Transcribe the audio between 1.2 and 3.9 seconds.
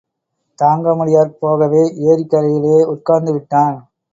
போகவே ஏரிக் கரையிலேயே உட்கார்ந்து விட்டான்.